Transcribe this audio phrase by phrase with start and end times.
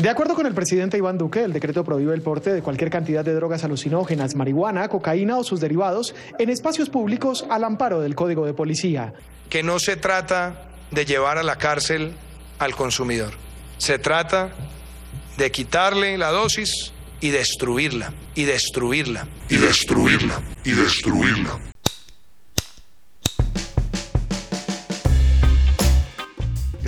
[0.00, 3.22] De acuerdo con el presidente Iván Duque, el decreto prohíbe el porte de cualquier cantidad
[3.22, 8.46] de drogas alucinógenas, marihuana, cocaína o sus derivados en espacios públicos al amparo del Código
[8.46, 9.12] de Policía.
[9.50, 12.14] Que no se trata de llevar a la cárcel
[12.58, 13.34] al consumidor.
[13.76, 14.52] Se trata
[15.36, 21.69] de quitarle la dosis y destruirla, y destruirla, y destruirla, y destruirla.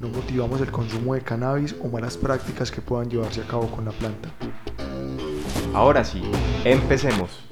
[0.00, 3.84] No motivamos el consumo de cannabis o malas prácticas que puedan llevarse a cabo con
[3.84, 4.30] la planta.
[5.74, 6.22] Ahora sí,
[6.64, 7.44] empecemos.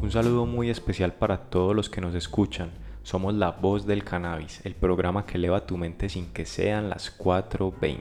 [0.00, 2.70] Un saludo muy especial para todos los que nos escuchan.
[3.02, 7.18] Somos La Voz del Cannabis, el programa que eleva tu mente sin que sean las
[7.18, 8.00] 4.20.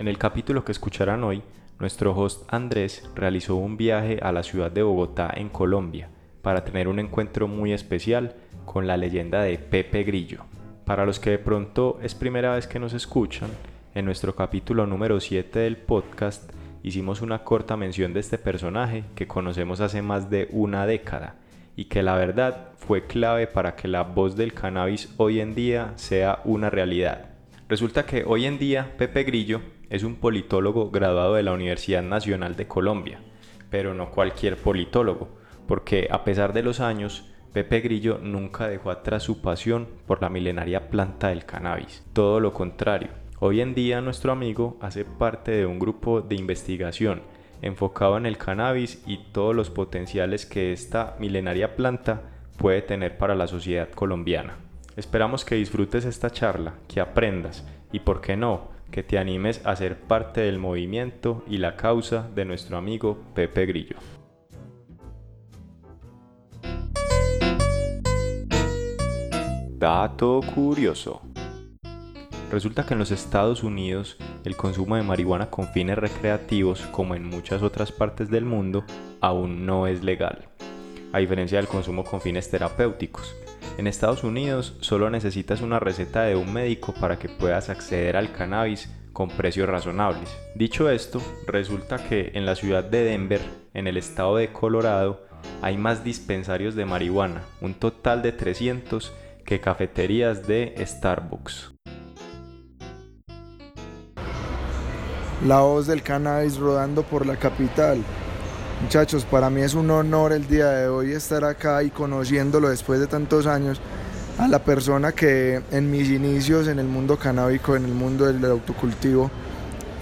[0.00, 1.40] En el capítulo que escucharán hoy,
[1.80, 6.08] nuestro host Andrés realizó un viaje a la ciudad de Bogotá en Colombia
[6.42, 8.34] para tener un encuentro muy especial
[8.64, 10.44] con la leyenda de Pepe Grillo.
[10.84, 13.50] Para los que de pronto es primera vez que nos escuchan,
[13.94, 16.50] en nuestro capítulo número 7 del podcast
[16.82, 21.36] hicimos una corta mención de este personaje que conocemos hace más de una década
[21.76, 25.92] y que la verdad fue clave para que la voz del cannabis hoy en día
[25.94, 27.30] sea una realidad.
[27.68, 32.56] Resulta que hoy en día Pepe Grillo es un politólogo graduado de la Universidad Nacional
[32.56, 33.20] de Colombia,
[33.70, 35.28] pero no cualquier politólogo,
[35.66, 40.28] porque a pesar de los años, Pepe Grillo nunca dejó atrás su pasión por la
[40.28, 42.04] milenaria planta del cannabis.
[42.12, 43.08] Todo lo contrario,
[43.40, 47.22] hoy en día nuestro amigo hace parte de un grupo de investigación
[47.62, 52.22] enfocado en el cannabis y todos los potenciales que esta milenaria planta
[52.56, 54.56] puede tener para la sociedad colombiana.
[54.96, 59.76] Esperamos que disfrutes esta charla, que aprendas y, por qué no, que te animes a
[59.76, 63.96] ser parte del movimiento y la causa de nuestro amigo Pepe Grillo.
[69.78, 71.22] Dato curioso.
[72.50, 77.24] Resulta que en los Estados Unidos el consumo de marihuana con fines recreativos, como en
[77.24, 78.84] muchas otras partes del mundo,
[79.20, 80.48] aún no es legal,
[81.12, 83.07] a diferencia del consumo con fines terapéuticos.
[83.78, 88.32] En Estados Unidos solo necesitas una receta de un médico para que puedas acceder al
[88.32, 90.36] cannabis con precios razonables.
[90.56, 93.40] Dicho esto, resulta que en la ciudad de Denver,
[93.74, 95.22] en el estado de Colorado,
[95.62, 99.12] hay más dispensarios de marihuana, un total de 300,
[99.44, 101.72] que cafeterías de Starbucks.
[105.46, 108.02] La voz del cannabis rodando por la capital.
[108.82, 113.00] Muchachos, para mí es un honor el día de hoy estar acá y conociéndolo después
[113.00, 113.80] de tantos años
[114.38, 118.44] a la persona que en mis inicios en el mundo canábico, en el mundo del
[118.44, 119.32] autocultivo,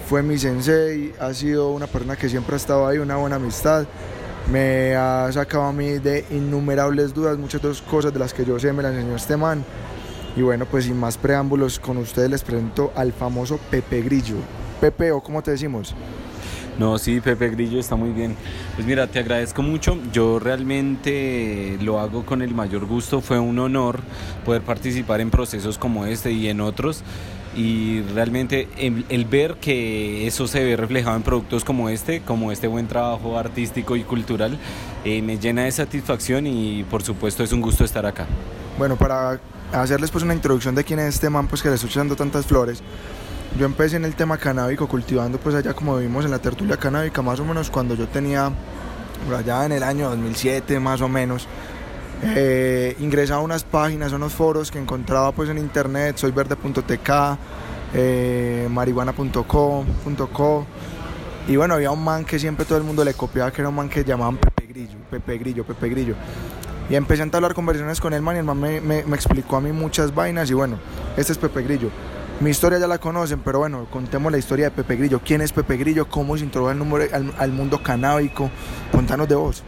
[0.06, 3.86] fue mi sensei, ha sido una persona que siempre ha estado ahí, una buena amistad,
[4.52, 8.58] me ha sacado a mí de innumerables dudas, muchas otras cosas de las que yo
[8.58, 9.64] sé me las enseñó este man.
[10.36, 14.36] Y bueno, pues sin más preámbulos, con ustedes les presento al famoso Pepe Grillo.
[14.82, 15.94] Pepe, o cómo te decimos.
[16.78, 18.36] No, sí, Pepe Grillo está muy bien.
[18.74, 19.98] Pues mira, te agradezco mucho.
[20.12, 23.20] Yo realmente lo hago con el mayor gusto.
[23.20, 24.00] Fue un honor
[24.44, 27.02] poder participar en procesos como este y en otros.
[27.56, 32.66] Y realmente el, ver que eso se ve reflejado en productos como este, como este
[32.66, 34.58] buen trabajo artístico y cultural,
[35.06, 38.26] eh, me llena de satisfacción y por supuesto es un gusto estar acá.
[38.76, 39.40] Bueno, para
[39.72, 42.44] hacerles pues una introducción de quién es este man, pues que le estoy echando tantas
[42.44, 42.82] flores.
[43.58, 47.22] Yo empecé en el tema canábico cultivando pues allá como vivimos en la tertulia canábica
[47.22, 48.50] más o menos cuando yo tenía
[49.24, 51.48] por allá en el año 2007 más o menos
[52.22, 57.10] eh, ingresaba a unas páginas, a unos foros que encontraba pues en internet, soyverde.tk,
[57.94, 59.84] eh, marihuana.co,
[61.48, 63.74] y bueno, había un man que siempre todo el mundo le copiaba, que era un
[63.74, 66.14] man que llamaban Pepe Grillo, Pepe Grillo, Pepe Grillo.
[66.88, 69.56] Y empecé a entablar conversaciones con el man y el man me, me, me explicó
[69.56, 70.78] a mí muchas vainas y bueno,
[71.16, 71.90] este es Pepe Grillo.
[72.38, 75.22] Mi historia ya la conocen, pero bueno, contemos la historia de Pepe Grillo.
[75.24, 76.06] ¿Quién es Pepe Grillo?
[76.06, 78.50] ¿Cómo se introdujo al, al, mundo canábico?
[78.92, 79.62] Contanos de vos.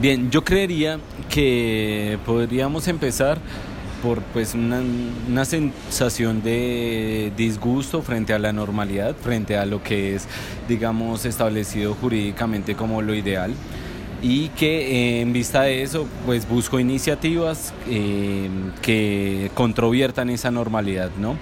[0.00, 0.98] Bien, yo creería
[1.30, 3.38] que podríamos empezar
[4.02, 4.82] por pues una,
[5.28, 10.26] una, sensación de disgusto frente a la normalidad, frente a lo que es,
[10.68, 13.54] digamos, establecido jurídicamente como lo ideal.
[14.28, 17.72] Y que en vista de eso pues busco iniciativas
[18.82, 21.36] que controviertan esa normalidad, ¿no?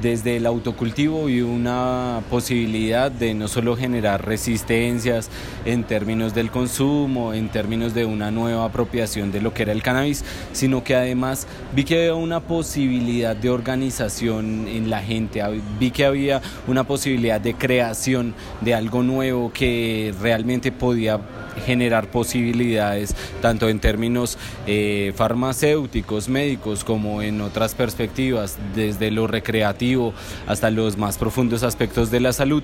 [0.00, 5.30] desde el autocultivo y una posibilidad de no solo generar resistencias
[5.64, 9.82] en términos del consumo, en términos de una nueva apropiación de lo que era el
[9.82, 15.42] cannabis, sino que además vi que había una posibilidad de organización en la gente,
[15.78, 21.20] vi que había una posibilidad de creación de algo nuevo que realmente podía
[21.66, 30.14] generar posibilidades tanto en términos eh, farmacéuticos, médicos, como en otras perspectivas, desde lo recreativo
[30.46, 32.62] hasta los más profundos aspectos de la salud.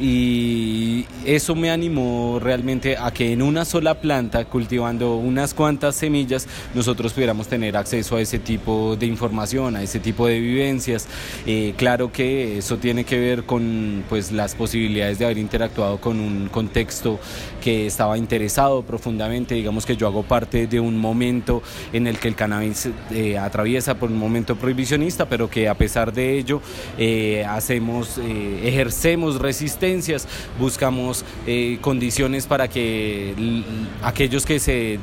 [0.00, 6.48] Y eso me animó realmente a que en una sola planta, cultivando unas cuantas semillas,
[6.74, 11.06] nosotros pudiéramos tener acceso a ese tipo de información, a ese tipo de vivencias.
[11.46, 16.18] Eh, claro que eso tiene que ver con pues, las posibilidades de haber interactuado con
[16.20, 17.20] un contexto
[17.62, 19.54] que estaba interesado profundamente.
[19.54, 21.62] Digamos que yo hago parte de un momento
[21.92, 26.12] en el que el cannabis eh, atraviesa por un momento prohibicionista, pero que a pesar
[26.12, 26.62] de ello
[26.96, 30.26] eh, hacemos, eh, ejercemos resistencias,
[30.58, 31.24] buscamos
[31.80, 33.34] condiciones para que
[34.02, 34.98] aquellos que se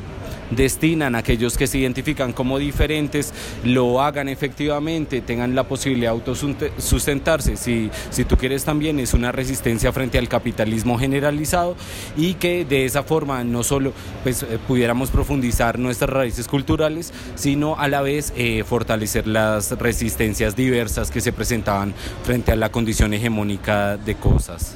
[0.51, 3.33] destinan, aquellos que se identifican como diferentes,
[3.63, 7.57] lo hagan efectivamente, tengan la posibilidad de autosustentarse.
[7.57, 11.75] Si, si tú quieres también es una resistencia frente al capitalismo generalizado
[12.17, 13.93] y que de esa forma no solo
[14.23, 20.55] pues, eh, pudiéramos profundizar nuestras raíces culturales, sino a la vez eh, fortalecer las resistencias
[20.55, 21.93] diversas que se presentaban
[22.23, 24.75] frente a la condición hegemónica de cosas.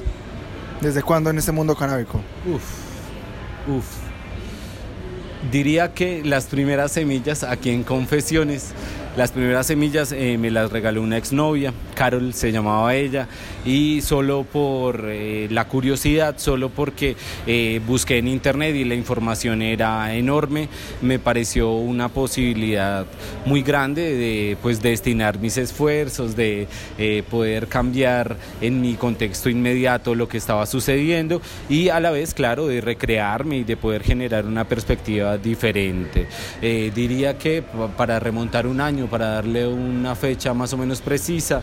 [0.81, 2.21] ¿Desde cuándo en este mundo canábico?
[2.45, 2.63] Uf,
[3.75, 4.04] uf
[5.51, 8.73] diría que las primeras semillas aquí en Confesiones
[9.17, 13.29] las primeras semillas eh, me las regaló una exnovia, Carol se llamaba ella,
[13.63, 17.15] y solo por eh, la curiosidad, solo porque
[17.47, 20.67] eh, busqué en internet y la información era enorme,
[21.01, 23.05] me pareció una posibilidad
[23.45, 26.67] muy grande de pues destinar mis esfuerzos, de
[27.29, 32.67] poder cambiar en mi contexto inmediato lo que estaba sucediendo y a la vez, claro,
[32.67, 36.27] de recrearme y de poder generar una perspectiva diferente.
[36.61, 37.63] diría que
[37.95, 41.61] para remontar un año, para darle una fecha más o menos precisa,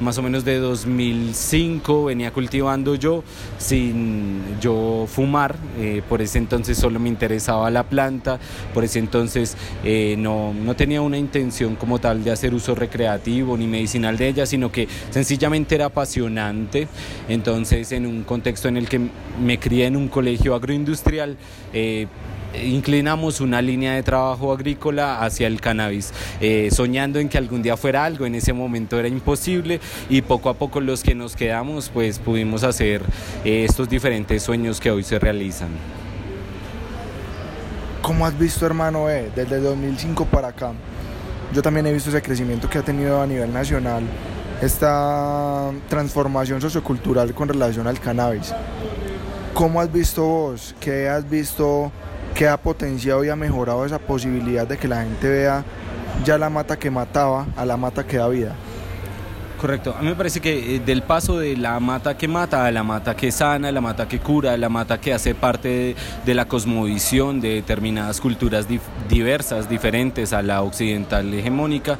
[0.00, 3.22] más o menos de 2005 venía cultivando yo
[3.58, 8.38] sin yo fumar, eh, por ese entonces solo me interesaba la planta,
[8.72, 13.56] por ese entonces eh, no, no tenía una intención como tal de hacer uso recreativo
[13.56, 16.88] ni medicinal de ella, sino que sencillamente era apasionante,
[17.28, 19.00] entonces en un contexto en el que
[19.42, 21.36] me crié en un colegio agroindustrial,
[21.72, 22.06] eh,
[22.62, 27.76] inclinamos una línea de trabajo agrícola hacia el cannabis, eh, soñando en que algún día
[27.76, 31.88] fuera algo, en ese momento era imposible y poco a poco los que nos quedamos
[31.88, 33.02] pues pudimos hacer
[33.44, 35.68] eh, estos diferentes sueños que hoy se realizan.
[38.02, 40.72] ¿Cómo has visto hermano E desde 2005 para acá?
[41.54, 44.02] Yo también he visto ese crecimiento que ha tenido a nivel nacional,
[44.60, 48.52] esta transformación sociocultural con relación al cannabis.
[49.54, 50.74] ¿Cómo has visto vos?
[50.80, 51.92] ¿Qué has visto
[52.34, 55.64] que ha potenciado y ha mejorado esa posibilidad de que la gente vea
[56.24, 58.54] ya la mata que mataba a la mata que da vida.
[59.60, 62.70] Correcto, a mí me parece que eh, del paso de la mata que mata a
[62.70, 65.96] la mata que sana, la mata que cura, la mata que hace parte
[66.26, 68.66] de, la cosmovisión de determinadas culturas
[69.08, 71.98] diversas, diferentes a la occidental hegemónica,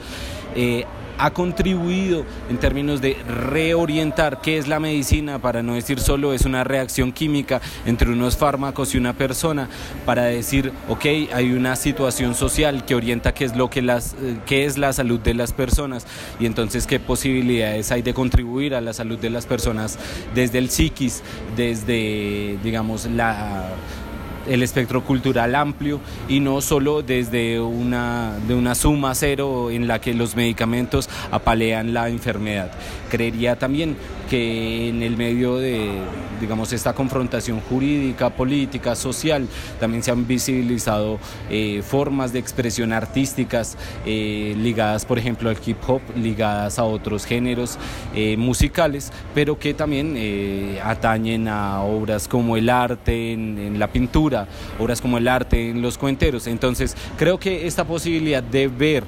[0.54, 0.84] eh,
[1.18, 6.44] ha contribuido en términos de reorientar qué es la medicina, para no decir solo es
[6.44, 9.68] una reacción química entre unos fármacos y una persona,
[10.04, 14.36] para decir, ok, hay una situación social que orienta qué es, lo que las, eh,
[14.46, 16.06] qué es la salud de las personas.
[16.40, 19.98] Y entonces qué posibilidades hay de contribuir a la salud de las personas
[20.34, 21.22] desde el psiquis,
[21.56, 23.68] desde, digamos, la
[24.46, 30.00] el espectro cultural amplio y no solo desde una, de una suma cero en la
[30.00, 32.70] que los medicamentos apalean la enfermedad.
[33.10, 35.90] Creería también que en el medio de,
[36.40, 39.46] digamos, esta confrontación jurídica, política, social,
[39.80, 41.18] también se han visibilizado
[41.50, 43.76] eh, formas de expresión artísticas
[44.06, 47.78] eh, ligadas, por ejemplo, al hip hop, ligadas a otros géneros
[48.14, 50.14] eh, musicales, pero que también
[50.82, 54.46] atañen a obras como el arte en la pintura,
[54.78, 56.46] obras como el arte en los cuenteros.
[56.46, 59.04] Entonces, creo que esta posibilidad de ver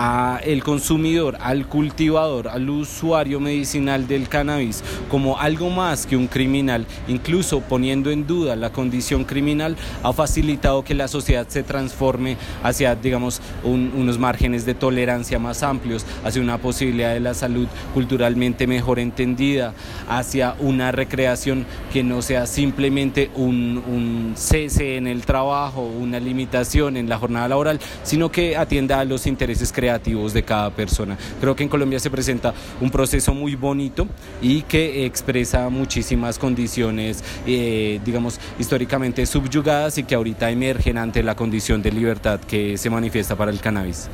[0.00, 6.28] a el consumidor, al cultivador, al usuario medicinal del cannabis como algo más que un
[6.28, 12.36] criminal, incluso poniendo en duda la condición criminal, ha facilitado que la sociedad se transforme
[12.62, 18.68] hacia, digamos, unos márgenes de tolerancia más amplios, hacia una posibilidad de la salud culturalmente
[18.68, 19.74] mejor entendida,
[20.08, 26.96] hacia una recreación que no sea simplemente un, un cese en el trabajo, una limitación
[26.96, 31.16] en la jornada laboral, sino que atienda a los intereses creativos de cada persona.
[31.40, 34.06] Creo que en Colombia se presenta un proceso muy bonito
[34.42, 41.34] y que expresa muchísimas condiciones, eh, digamos, históricamente subyugadas y que ahorita emergen ante la
[41.34, 44.08] condición de libertad que se manifiesta para el cannabis.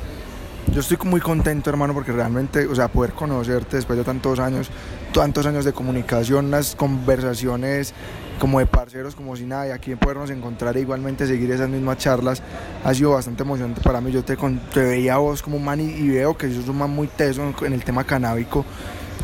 [0.73, 4.69] Yo estoy muy contento, hermano, porque realmente, o sea, poder conocerte después de tantos años,
[5.13, 7.93] tantos años de comunicación, unas conversaciones
[8.39, 11.97] como de parceros, como si nada, y aquí podernos encontrar e igualmente seguir esas mismas
[11.97, 12.41] charlas,
[12.83, 14.11] ha sido bastante emocionante para mí.
[14.11, 14.37] Yo te,
[14.73, 17.53] te veía a vos como un man y, veo que sos un man muy teso
[17.61, 18.65] en, el tema canábico.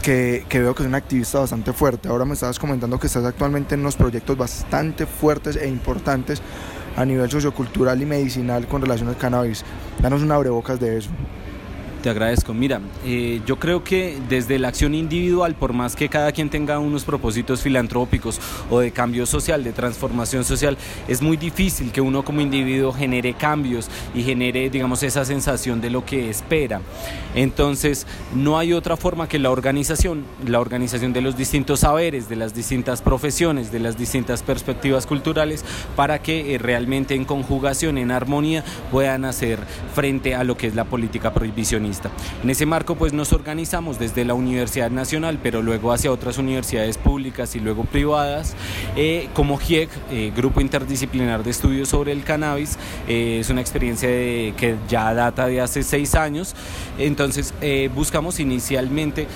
[0.01, 2.09] Que, que, veo que es un activista bastante fuerte.
[2.09, 6.41] Ahora me estabas comentando que estás actualmente en unos proyectos bastante fuertes e importantes
[6.95, 9.63] a nivel sociocultural y medicinal con relación al cannabis.
[10.01, 11.11] Danos una abrebocas de eso.
[12.01, 12.55] Te agradezco.
[12.55, 16.79] Mira, eh, yo creo que desde la acción individual, por más que cada quien tenga
[16.79, 18.41] unos propósitos filantrópicos
[18.72, 20.77] o de cambio social, de transformación social,
[21.08, 25.91] es muy difícil que uno como individuo genere cambios y genere, digamos, esa sensación de
[25.91, 26.81] lo que espera.
[27.36, 32.36] Entonces, no hay otra forma que la organización, la organización de los distintos saberes, de
[32.36, 35.63] las distintas profesiones, de las distintas perspectivas culturales,
[35.96, 39.60] para que eh, realmente en conjugación, en armonía, puedan hacer
[39.93, 41.90] frente a lo que es la política prohibicionista
[42.43, 46.98] en ese marco pues nos organizamos desde la Universidad Nacional, pero luego hacia otras universidades
[46.98, 48.55] públicas y luego privadas,
[48.95, 52.77] eh, como GIEC, eh, Grupo Interdisciplinar de Estudios sobre el Cannabis.
[53.07, 56.55] Eh, es una experiencia que ya data de hace seis años.
[56.98, 57.53] Entonces
[57.93, 59.27] buscamos inicialmente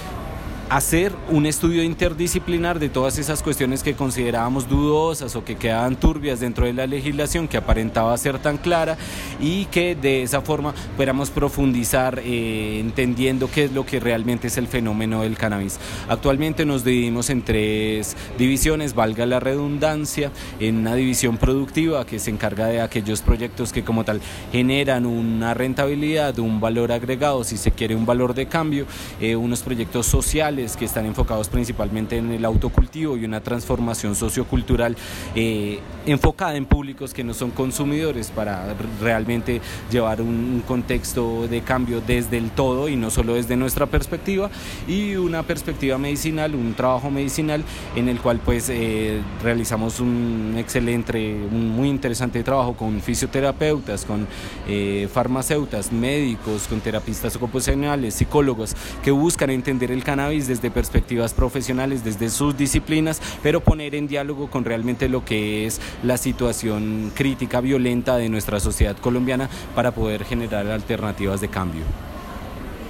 [0.70, 6.40] hacer un estudio interdisciplinar de todas esas cuestiones que considerábamos dudosas o que quedaban turbias
[6.40, 8.98] dentro de la legislación que aparentaba ser tan clara
[9.40, 14.58] y que de esa forma pudiéramos profundizar eh, entendiendo qué es lo que realmente es
[14.58, 15.80] el fenómeno del cannabis.
[16.10, 22.32] Actualmente nos dividimos en tres divisiones, valga la redundancia, en una división productiva que se
[22.32, 27.72] encarga de aquellos proyectos que como tal generan una rentabilidad, un valor agregado, si se
[27.72, 28.86] quiere un valor de cambio,
[29.22, 34.96] eh, unos proyectos sociales, que están enfocados principalmente en el autocultivo y una transformación sociocultural
[35.36, 39.60] eh, enfocada en públicos que no son consumidores para realmente
[39.92, 44.50] llevar un, contexto de cambio desde el todo y no solo desde nuestra perspectiva
[44.88, 47.64] y una perspectiva medicinal, un trabajo medicinal
[47.96, 54.28] en el cual pues eh, realizamos un excelente, un muy interesante trabajo con fisioterapeutas, con
[54.68, 62.04] eh, farmacéutas, médicos, con terapistas ocupacionales, psicólogos que buscan entender el cannabis desde perspectivas profesionales,
[62.04, 67.62] desde sus disciplinas, pero poner en diálogo con realmente lo que es la situación crítica,
[67.62, 71.84] violenta de nuestra sociedad colombiana para poder generar alternativas de cambio.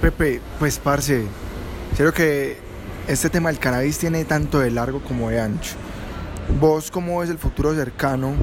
[0.00, 1.24] Pepe, pues parce,
[1.96, 2.58] creo que
[3.08, 5.74] este tema del cannabis tiene tanto de largo como de ancho.
[6.60, 8.34] ¿Vos cómo ves el futuro cercano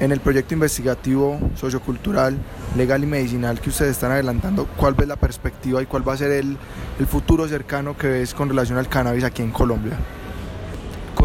[0.00, 2.36] en el proyecto investigativo sociocultural,
[2.76, 6.16] legal y medicinal que ustedes están adelantando, ¿cuál ves la perspectiva y cuál va a
[6.16, 6.56] ser el,
[6.98, 9.96] el futuro cercano que ves con relación al cannabis aquí en Colombia?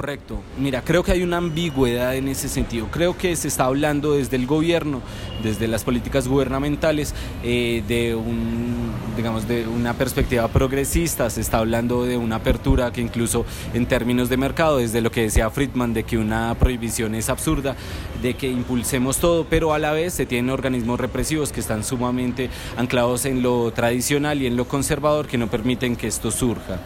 [0.02, 0.42] Correcto.
[0.58, 2.88] Mira, creo que hay una ambigüedad en ese sentido.
[2.90, 5.00] Creo que se está hablando desde el gobierno,
[5.44, 11.30] desde las políticas gubernamentales, eh, de un, digamos, de una perspectiva progresista.
[11.30, 15.22] Se está hablando de una apertura que incluso en términos de mercado, desde lo que
[15.22, 17.76] decía Friedman, de que una prohibición es absurda,
[18.24, 22.50] de que impulsemos todo, pero a la vez se tienen organismos represivos que están sumamente
[22.76, 26.80] anclados en lo tradicional y en lo conservador que no permiten que esto surja.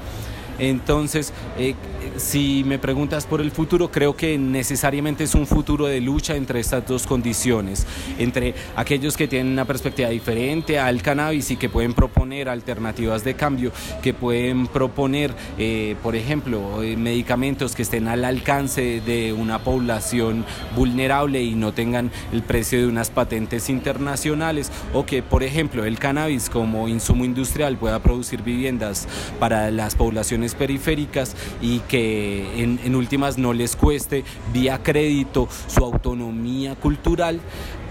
[0.60, 1.76] Entonces, eh,
[2.18, 6.60] si me preguntas por el futuro, creo que necesariamente es un futuro de lucha entre
[6.60, 7.86] estas dos condiciones,
[8.18, 13.36] entre aquellos que tienen una perspectiva diferente al cannabis y que pueden proponer alternativas de
[13.36, 13.72] cambio,
[14.02, 20.46] que pueden proponer, eh, por ejemplo, eh, medicamentos que estén al alcance de una población
[20.76, 26.00] vulnerable y no tengan el precio de unas patentes internacionales, o que, por ejemplo, el
[26.00, 29.08] cannabis como insumo industrial pueda producir viviendas
[29.40, 34.24] para las poblaciones periféricas y que en, últimas no les cueste
[34.54, 37.40] vía crédito su autonomía cultural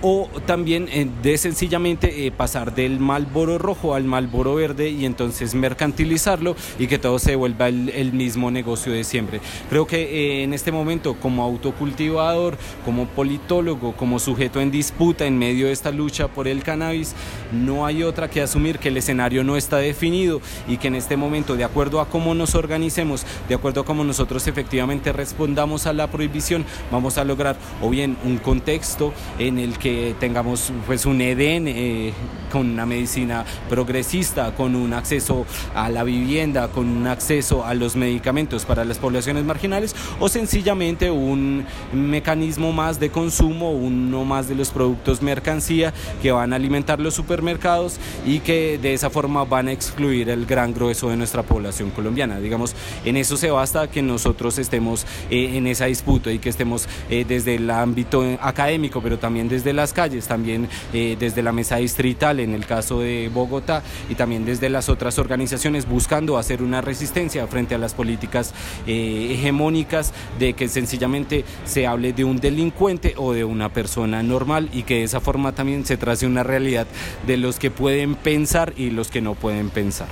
[0.07, 5.55] o también eh, de sencillamente eh, pasar del Malboro rojo al Malboro verde y entonces
[5.55, 9.41] mercantilizarlo y que todo se vuelva el, mismo negocio de siempre.
[9.71, 15.39] Creo que eh, en este momento como autocultivador, como politólogo, como sujeto en disputa en
[15.39, 17.15] medio de esta lucha por el cannabis,
[17.51, 21.17] no hay otra que asumir que el escenario no está definido y que en este
[21.17, 25.95] momento, de acuerdo a cómo nos organicemos, de acuerdo a cómo nosotros efectivamente respondamos a
[25.95, 31.21] la prohibición, vamos a lograr o bien un contexto en el que tengamos pues un
[31.21, 32.13] EDEN eh,
[32.55, 35.45] con una medicina progresista, con un acceso
[35.75, 41.11] a la vivienda, con un acceso a los medicamentos para las poblaciones marginales o sencillamente
[41.11, 45.93] un mecanismo más de consumo, uno más de los productos mercancía
[46.23, 50.47] que van a alimentar los supermercados y que de esa forma van a excluir el
[50.47, 52.41] gran grueso de nuestra población colombiana.
[52.41, 56.89] Digamos, en eso se basta que nosotros estemos eh, en esa disputa y que estemos
[57.11, 61.53] eh, desde el ámbito académico, pero también desde la las calles, también eh, desde la
[61.53, 66.63] mesa distrital en el caso de Bogotá y también desde las otras organizaciones buscando hacer
[66.63, 68.55] una resistencia frente a las políticas
[68.87, 74.69] eh, hegemónicas de que sencillamente se hable de un delincuente o de una persona normal
[74.73, 76.87] y que de esa forma también se trace una realidad
[77.27, 80.09] de los que pueden pensar y los que no pueden pensar.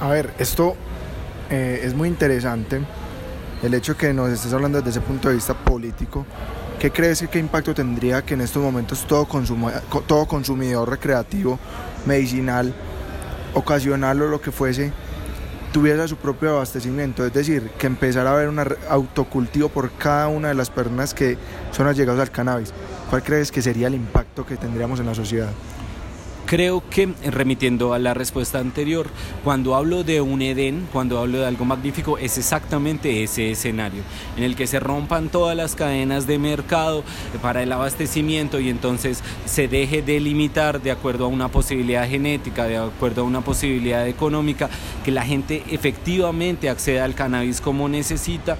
[0.00, 0.76] A ver, esto
[1.50, 2.80] eh, es muy interesante,
[3.62, 6.26] el hecho que nos estés hablando desde ese punto de vista político,
[6.86, 9.26] ¿Qué crees que qué impacto tendría que en estos momentos todo,
[10.06, 11.58] todo consumidor recreativo,
[12.06, 12.72] medicinal,
[13.54, 14.92] ocasional o lo que fuese,
[15.72, 17.26] tuviera su propio abastecimiento?
[17.26, 21.36] Es decir, que empezara a haber un autocultivo por cada una de las personas que
[21.72, 22.72] son allegadas al cannabis.
[23.10, 25.50] ¿Cuál crees que sería el impacto que tendríamos en la sociedad?
[26.46, 29.08] Creo que, remitiendo a la respuesta anterior,
[29.42, 34.04] cuando hablo de un Edén, cuando hablo de algo magnífico, es exactamente ese escenario,
[34.36, 37.02] en el que se rompan todas las cadenas de mercado
[37.42, 42.66] para el abastecimiento y entonces se deje de limitar de acuerdo a una posibilidad genética,
[42.66, 44.70] de acuerdo a una posibilidad económica,
[45.04, 48.56] que la gente efectivamente acceda al cannabis como necesita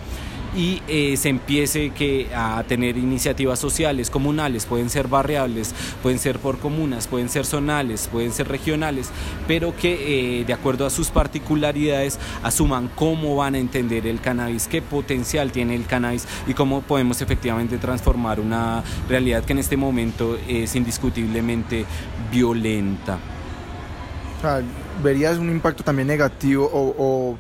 [0.57, 6.39] y eh, se empiece que, a tener iniciativas sociales, comunales, pueden ser barriables, pueden ser
[6.39, 9.11] por comunas, pueden ser zonales, pueden ser regionales,
[9.47, 14.67] pero que eh, de acuerdo a sus particularidades asuman cómo van a entender el cannabis,
[14.67, 19.77] qué potencial tiene el cannabis y cómo podemos efectivamente transformar una realidad que en este
[19.77, 21.85] momento es indiscutiblemente
[22.33, 23.19] violenta.
[25.03, 27.37] ¿Verías un impacto también negativo o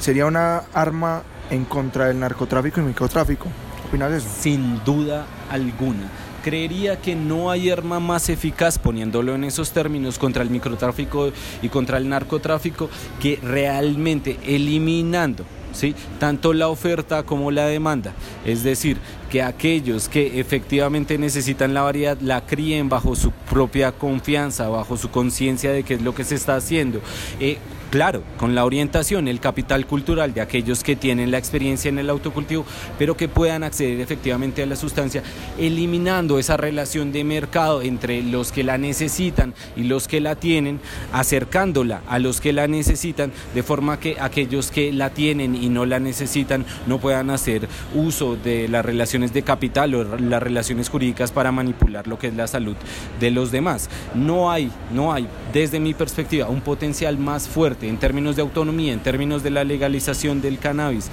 [0.00, 3.48] sería una arma en contra del narcotráfico y microtráfico.
[3.88, 4.28] ¿Opinas eso?
[4.40, 6.10] Sin duda alguna.
[6.42, 11.68] Creería que no hay arma más eficaz, poniéndolo en esos términos, contra el microtráfico y
[11.68, 12.88] contra el narcotráfico,
[13.20, 15.94] que realmente eliminando ¿Sí?
[16.18, 18.14] tanto la oferta como la demanda.
[18.44, 18.96] Es decir,
[19.30, 25.10] que aquellos que efectivamente necesitan la variedad la críen bajo su propia confianza, bajo su
[25.10, 27.00] conciencia de qué es lo que se está haciendo.
[27.40, 27.58] Eh,
[27.90, 32.10] Claro, con la orientación, el capital cultural de aquellos que tienen la experiencia en el
[32.10, 32.66] autocultivo,
[32.98, 35.22] pero que puedan acceder efectivamente a la sustancia,
[35.56, 40.80] eliminando esa relación de mercado entre los que la necesitan y los que la tienen,
[41.12, 45.86] acercándola a los que la necesitan, de forma que aquellos que la tienen y no
[45.86, 51.30] la necesitan no puedan hacer uso de las relaciones de capital o las relaciones jurídicas
[51.30, 52.74] para manipular lo que es la salud
[53.20, 53.88] de los demás.
[54.12, 58.92] No hay, no hay, desde mi perspectiva, un potencial más fuerte en términos de autonomía,
[58.92, 61.10] en términos de la legalización del cannabis,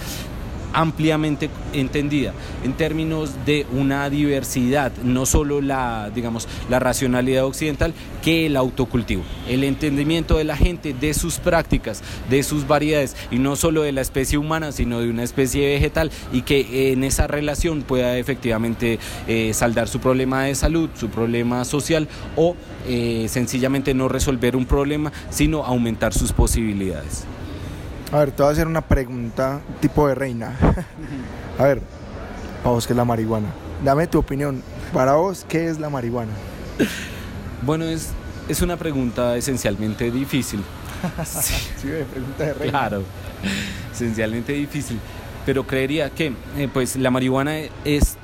[0.73, 2.33] ampliamente entendida
[2.63, 9.23] en términos de una diversidad, no solo la, digamos, la racionalidad occidental, que el autocultivo,
[9.47, 13.91] el entendimiento de la gente de sus prácticas, de sus variedades y no solo de
[13.91, 18.99] la especie humana, sino de una especie vegetal y que en esa relación pueda efectivamente
[19.27, 22.55] eh, saldar su problema de salud, su problema social o
[22.87, 27.25] eh, sencillamente no resolver un problema, sino aumentar sus posibilidades.
[28.11, 30.55] A ver, te voy a hacer una pregunta tipo de reina.
[31.57, 31.81] a ver,
[32.61, 33.47] para vos, ¿qué es la marihuana?
[33.83, 34.61] Dame tu opinión.
[34.93, 36.31] Para vos, ¿qué es la marihuana?
[37.63, 38.09] Bueno, es,
[38.47, 40.63] es una pregunta esencialmente difícil.
[41.25, 42.71] sí, pregunta de reina.
[42.71, 43.03] Claro,
[43.91, 44.99] esencialmente difícil.
[45.45, 48.17] Pero creería que eh, pues la marihuana es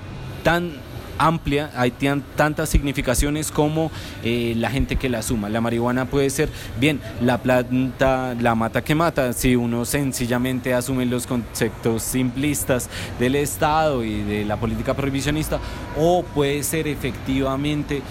[0.43, 0.73] tan
[1.19, 1.93] amplia, hay
[2.35, 3.91] tantas significaciones como
[4.23, 5.49] eh, la gente que la suma.
[5.49, 11.05] La marihuana puede ser, bien, la planta, la mata que mata, si uno sencillamente asume
[11.05, 15.59] los conceptos simplistas del Estado y de la política prohibicionista,
[15.97, 18.01] o puede ser efectivamente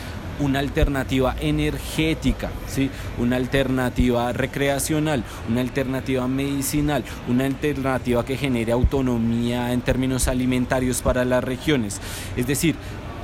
[0.41, 2.91] una alternativa energética, ¿sí?
[3.19, 11.25] una alternativa recreacional, una alternativa medicinal, una alternativa que genere autonomía en términos alimentarios para
[11.25, 12.01] las regiones.
[12.37, 12.77] Es decir,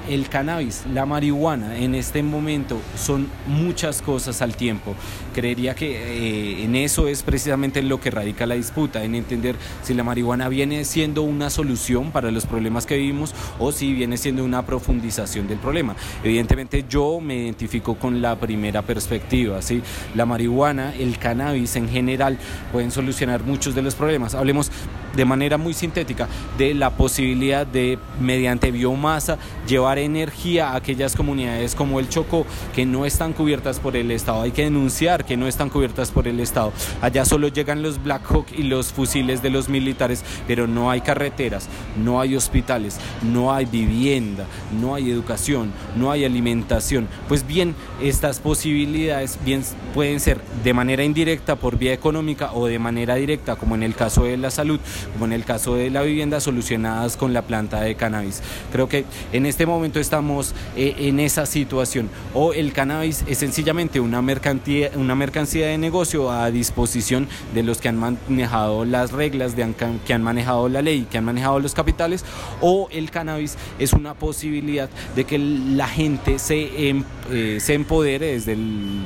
[0.08, 4.94] el cannabis, la marihuana en este momento son muchas cosas al tiempo.
[5.34, 9.94] Creería que eh, en eso es precisamente lo que radica la disputa, en entender si
[9.94, 14.44] la marihuana viene siendo una solución para los problemas que vivimos o si viene siendo
[14.44, 15.96] una profundización del problema.
[16.22, 19.82] Evidentemente yo me identifico con la primera perspectiva, ¿sí?
[20.14, 22.38] La marihuana, el cannabis en general
[22.72, 24.34] pueden solucionar muchos de los problemas.
[24.34, 24.70] Hablemos
[25.16, 31.74] de manera muy sintética de la posibilidad de, mediante biomasa, llevar energía a aquellas comunidades
[31.74, 34.42] como el Chocó que no están cubiertas por el Estado.
[34.42, 36.72] Hay que denunciar que no están cubiertas por el Estado.
[37.00, 41.00] Allá solo llegan los Black Hawk y los fusiles de los militares, pero no hay
[41.00, 41.68] carreteras,
[42.02, 44.46] no hay hospitales, no hay vivienda,
[44.80, 47.08] no hay educación, no hay alimentación.
[47.28, 52.78] Pues bien, estas posibilidades bien pueden ser de manera indirecta por vía económica o de
[52.78, 54.80] manera directa, como en el caso de la salud,
[55.12, 58.42] como en el caso de la vivienda, solucionadas con la planta de cannabis.
[58.72, 62.08] Creo que en este momento estamos eh, en esa situación.
[62.32, 67.78] O el cannabis es sencillamente una mercancía, una mercancía de negocio a disposición de los
[67.78, 69.72] que han manejado las reglas, de,
[70.06, 72.24] que han manejado la ley, que han manejado los capitales,
[72.60, 78.56] o el cannabis es una posibilidad de que la gente se, em, eh, empodere desde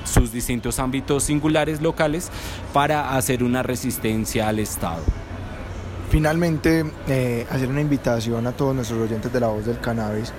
[0.04, 2.30] sus distintos ámbitos singulares locales
[2.72, 5.02] para hacer una resistencia al Estado.
[6.10, 10.32] Finalmente, eh, hacer una invitación a todos nuestros oyentes de la voz del cannabis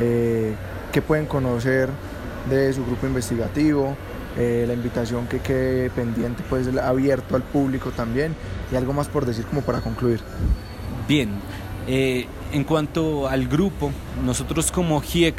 [0.00, 0.54] eh,
[0.92, 1.88] que pueden conocer
[2.48, 3.96] de su grupo investigativo,
[4.36, 8.34] eh, la invitación que quede pendiente, pues abierto al público también
[8.72, 10.20] y algo más por decir como para concluir.
[11.08, 11.30] Bien,
[12.54, 13.90] en cuanto al grupo,
[14.24, 15.34] nosotros como GIEC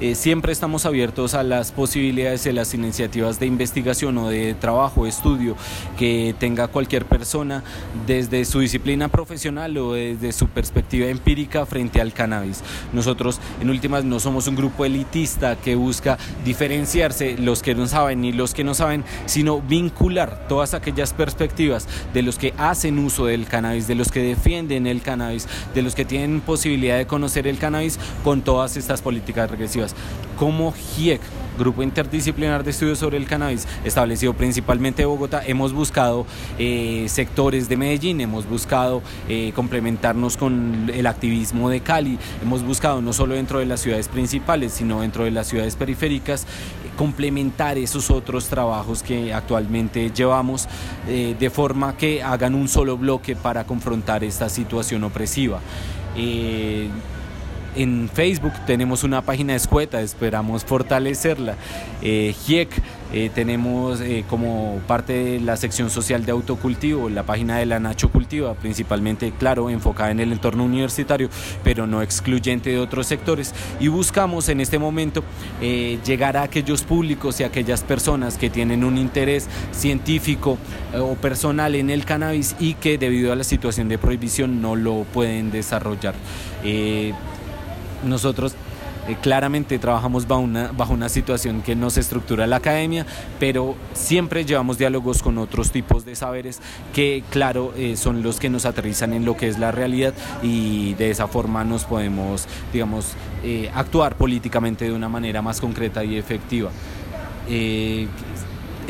[0.00, 5.04] eh, siempre estamos abiertos a las posibilidades de las iniciativas de investigación o de trabajo,
[5.04, 5.56] estudio
[5.98, 7.64] que tenga cualquier persona
[8.06, 12.62] desde su disciplina profesional o desde su perspectiva empírica frente al cannabis.
[12.92, 18.20] Nosotros en últimas no somos un grupo elitista que busca diferenciarse los que no saben
[18.20, 23.26] ni los que no saben, sino vincular todas aquellas perspectivas de los que hacen uso
[23.26, 27.06] del cannabis, de los que defienden el cannabis, de los que tienen posibilidades posibilidad de
[27.06, 29.94] conocer el cannabis con todas estas políticas regresivas.
[30.36, 31.22] Como GIEC,
[31.58, 36.26] Grupo Interdisciplinar de Estudios sobre el Cannabis, establecido principalmente en Bogotá, hemos buscado
[36.58, 43.00] eh, sectores de Medellín, hemos buscado eh, complementarnos con el activismo de Cali, hemos buscado
[43.00, 46.46] no solo dentro de las ciudades principales, sino dentro de las ciudades periféricas,
[46.96, 50.68] complementar esos otros trabajos que actualmente llevamos
[51.08, 55.60] eh, de forma que hagan un solo bloque para confrontar esta situación opresiva.
[56.12, 56.90] Eh,
[57.76, 61.56] en Facebook tenemos una página escueta, esperamos fortalecerla.
[62.02, 62.70] Eh, GIEC
[63.12, 67.80] eh, tenemos eh, como parte de la sección social de autocultivo la página de la
[67.80, 71.28] Nacho Cultiva, principalmente, claro, enfocada en el entorno universitario,
[71.62, 73.54] pero no excluyente de otros sectores.
[73.80, 75.22] Y buscamos en este momento
[75.60, 80.58] llegar a aquellos públicos y aquellas personas que tienen un interés científico
[80.94, 85.04] o personal en el cannabis y que debido a la situación de prohibición no lo
[85.12, 86.14] pueden desarrollar.
[88.04, 88.54] Nosotros
[89.08, 93.06] eh, claramente trabajamos bajo una, situación que no se estructura la academia,
[93.38, 96.60] pero siempre llevamos diálogos con otros tipos de saberes
[96.94, 100.94] que, claro, eh, son los que nos aterrizan en lo que es la realidad y
[100.94, 106.16] de esa forma nos podemos, digamos, eh, actuar políticamente de una manera más concreta y
[106.16, 106.70] efectiva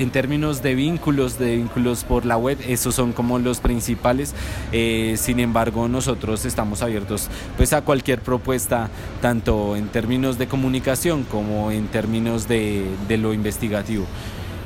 [0.01, 4.35] en términos de vínculos, de vínculos por la web, esos son como los principales.
[4.73, 8.89] Eh, sin embargo, nosotros estamos abiertos pues a cualquier propuesta,
[9.21, 12.87] tanto en términos de comunicación como en términos de,
[13.19, 14.07] lo investigativo.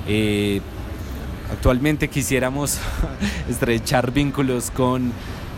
[0.07, 0.61] Eh,
[1.51, 2.79] actualmente quisiéramos
[3.49, 5.13] estrechar vínculos con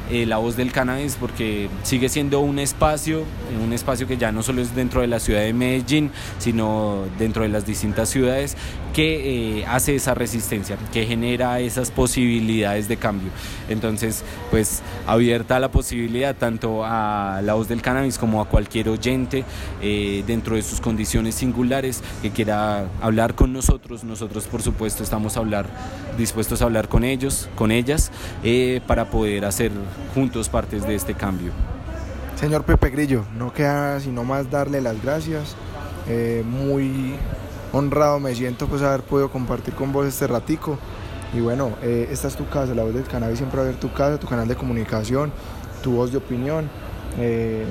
[0.08, 3.24] eh, la voz del cannabis porque sigue siendo un espacio,
[3.60, 7.42] un espacio que ya no solo es dentro de la ciudad de Medellín, sino dentro
[7.42, 8.56] de las distintas ciudades
[8.96, 13.28] que eh, hace esa resistencia, que genera esas posibilidades de cambio.
[13.68, 19.44] Entonces, pues abierta la posibilidad tanto a la voz del cannabis como a cualquier oyente
[19.82, 24.02] eh, dentro de sus condiciones singulares que quiera hablar con nosotros.
[24.02, 25.66] Nosotros, por supuesto, estamos a hablar,
[26.16, 28.10] dispuestos a hablar con ellos, con ellas,
[28.44, 29.72] eh, para poder hacer
[30.14, 31.52] juntos partes de este cambio.
[32.40, 35.54] Señor Pepe Grillo, no queda sino más darle las gracias.
[36.46, 37.16] muy
[37.72, 40.78] honrado me siento pues haber podido compartir con vos este ratico.
[41.34, 43.76] Y bueno, eh, esta es tu casa, la voz del cannabis siempre va a ver
[43.76, 45.32] tu casa, tu canal de comunicación,
[45.82, 46.68] tu voz de opinión.
[47.18, 47.64] Eh,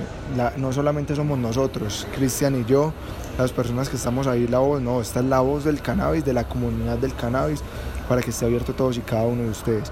[0.57, 2.93] no solamente somos nosotros, Cristian y yo,
[3.37, 6.33] las personas que estamos ahí, la voz, no, esta es la voz del cannabis, de
[6.33, 7.61] la comunidad del cannabis,
[8.09, 9.91] para que esté abierto todos y cada uno de ustedes.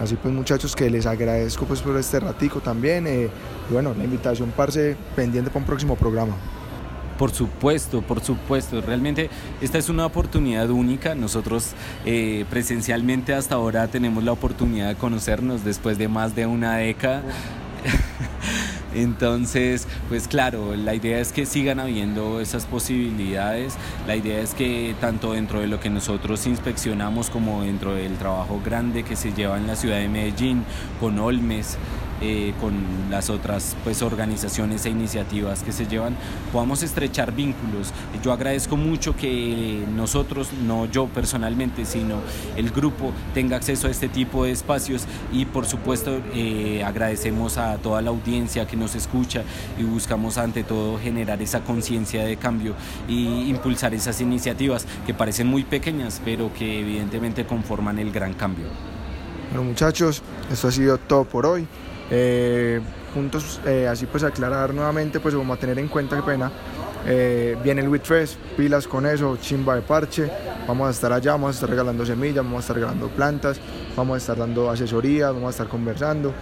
[0.00, 3.06] Así pues muchachos que les agradezco pues por este ratico también.
[3.06, 3.30] Eh,
[3.70, 6.34] y bueno, la invitación parce pendiente para un próximo programa.
[7.18, 8.80] Por supuesto, por supuesto.
[8.80, 11.14] Realmente esta es una oportunidad única.
[11.14, 11.72] Nosotros
[12.04, 17.22] eh, presencialmente hasta ahora tenemos la oportunidad de conocernos después de más de una década.
[18.94, 23.74] Entonces, pues claro, la idea es que sigan habiendo esas posibilidades,
[24.06, 28.60] la idea es que tanto dentro de lo que nosotros inspeccionamos como dentro del trabajo
[28.64, 30.64] grande que se lleva en la ciudad de Medellín,
[31.00, 31.76] con Olmes,
[32.26, 32.74] eh, con
[33.10, 36.16] las otras pues, organizaciones e iniciativas que se llevan,
[36.52, 37.92] podamos estrechar vínculos.
[38.22, 42.20] Yo agradezco mucho que nosotros, no yo personalmente, sino
[42.56, 47.76] el grupo tenga acceso a este tipo de espacios y por supuesto eh, agradecemos a
[47.76, 49.42] toda la audiencia que nos escucha
[49.78, 52.74] y buscamos ante todo generar esa conciencia de cambio
[53.06, 58.66] y impulsar esas iniciativas que parecen muy pequeñas pero que evidentemente conforman el gran cambio.
[59.50, 61.66] Bueno muchachos, esto ha sido todo por hoy.
[62.10, 62.80] Eh,
[63.14, 66.50] juntos, eh, así pues aclarar nuevamente, pues vamos a tener en cuenta, que pena,
[67.06, 70.30] eh, viene el WITFEST, pilas con eso, chimba de parche,
[70.66, 73.60] vamos a estar allá, vamos a estar regalando semillas, vamos a estar regalando plantas,
[73.96, 76.34] vamos a estar dando asesorías, vamos a estar conversando,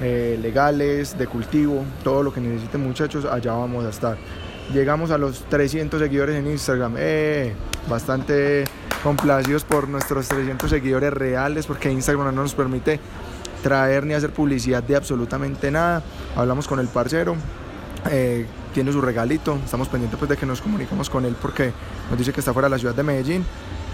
[0.00, 4.16] legales, de cultivo, todo lo que necesiten muchachos, allá vamos a estar.
[4.72, 6.94] Llegamos a los 300 seguidores en Instagram,
[7.88, 8.64] bastante
[9.02, 13.00] complacidos por nuestros 300 seguidores reales, porque Instagram no nos permite
[13.62, 16.02] traer ni hacer publicidad de absolutamente nada.
[16.36, 17.36] Hablamos con el parcero,
[18.10, 21.72] eh, tiene su regalito, estamos pendientes pues, de que nos comuniquemos con él porque
[22.10, 23.44] nos dice que está fuera de la ciudad de Medellín,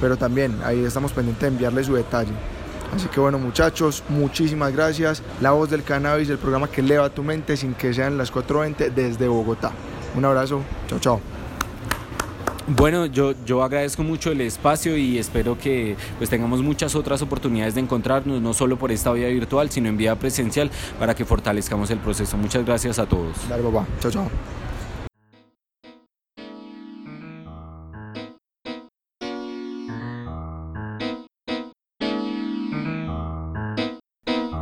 [0.01, 2.33] pero también ahí estamos pendientes de enviarle su detalle.
[2.95, 5.23] Así que bueno muchachos, muchísimas gracias.
[5.41, 8.93] La voz del cannabis, el programa que eleva tu mente sin que sean las 4.20
[8.93, 9.73] desde Bogotá.
[10.17, 11.34] Un abrazo, chao chao.
[12.67, 17.75] Bueno, yo, yo agradezco mucho el espacio y espero que pues tengamos muchas otras oportunidades
[17.75, 21.91] de encontrarnos, no solo por esta vía virtual, sino en vía presencial, para que fortalezcamos
[21.91, 22.39] el proceso.
[22.39, 23.37] Muchas gracias a todos.
[23.49, 23.87] Dale, papá.
[24.01, 24.31] Chao, chao.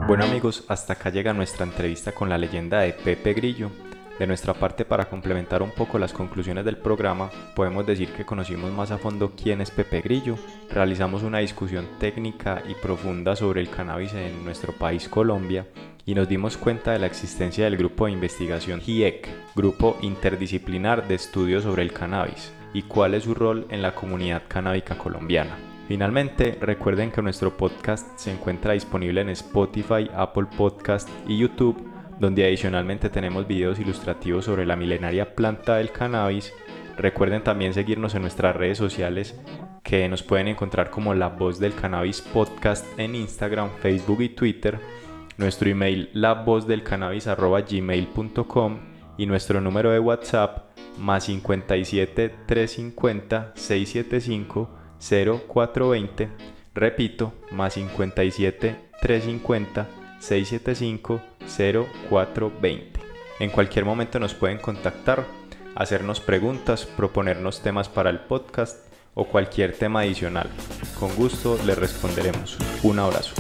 [0.09, 3.71] Bueno amigos, hasta acá llega nuestra entrevista con la leyenda de Pepe Grillo.
[4.19, 8.71] De nuestra parte, para complementar un poco las conclusiones del programa, podemos decir que conocimos
[8.71, 10.37] más a fondo quién es Pepe Grillo,
[10.71, 15.67] realizamos una discusión técnica y profunda sobre el cannabis en nuestro país Colombia
[16.05, 21.15] y nos dimos cuenta de la existencia del grupo de investigación GIEC, Grupo Interdisciplinar de
[21.15, 25.57] Estudios sobre el Cannabis, y cuál es su rol en la comunidad canábica colombiana.
[25.89, 32.45] Finalmente, recuerden que nuestro podcast se encuentra disponible en Spotify, Apple Podcast y YouTube donde
[32.45, 36.53] adicionalmente tenemos videos ilustrativos sobre la milenaria planta del cannabis.
[36.97, 39.35] Recuerden también seguirnos en nuestras redes sociales
[39.83, 44.79] que nos pueden encontrar como La Voz del Cannabis Podcast en Instagram, Facebook y Twitter.
[45.37, 48.79] Nuestro email lavozdelcannabis.gmail.com
[49.17, 56.29] y nuestro número de WhatsApp más 57 350 675 0420.
[56.75, 62.83] Repito, más 57 350 675-0420.
[63.41, 65.27] En cualquier momento nos pueden contactar,
[65.75, 70.49] hacernos preguntas, proponernos temas para el podcast o cualquier tema adicional.
[70.99, 72.57] Con gusto les responderemos.
[72.83, 73.35] Un abrazo.